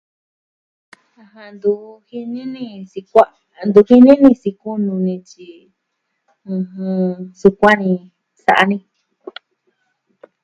[1.53, 1.73] Ntu
[2.07, 5.51] jini ni sikua'a ntu jini ni sikunu nityi.
[7.39, 7.91] Sukuani
[8.43, 8.77] sa'a ni.